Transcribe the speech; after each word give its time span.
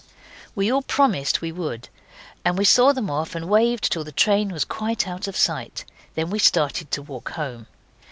We 0.55 0.71
all 0.71 0.81
promised 0.81 1.41
we 1.41 1.51
would. 1.51 1.87
And 2.43 2.57
we 2.57 2.65
saw 2.65 2.91
them 2.91 3.07
off 3.11 3.35
and 3.35 3.47
waved 3.47 3.91
till 3.91 4.03
the 4.03 4.11
train 4.11 4.49
was 4.51 4.65
quite 4.65 5.07
out 5.07 5.27
of 5.27 5.37
sight. 5.37 5.85
Then 6.15 6.31
we 6.31 6.39
started 6.39 6.89
to 6.89 7.03
walk 7.03 7.29
home. 7.33 7.67